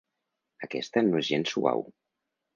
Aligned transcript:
Aquesta 0.67 1.03
no 1.11 1.21
és 1.21 1.29
gens 1.33 1.53
suau. 1.57 1.87